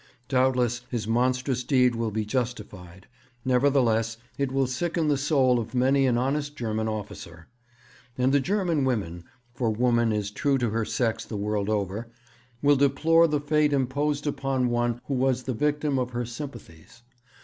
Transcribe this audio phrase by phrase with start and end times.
[0.29, 3.05] Doubtless his monstrous deed will be justified;
[3.45, 7.49] nevertheless, it will sicken the soul of many an honest German officer.
[8.17, 12.09] And the German women for woman is true to her sex the world over
[12.63, 17.03] will deplore the fate imposed upon one who was the victim of her sympathies.